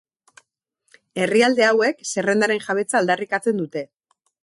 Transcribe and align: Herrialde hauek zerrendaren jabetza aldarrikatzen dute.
Herrialde 1.25 1.67
hauek 1.67 2.01
zerrendaren 2.15 2.67
jabetza 2.69 3.01
aldarrikatzen 3.03 3.65
dute. 3.65 3.89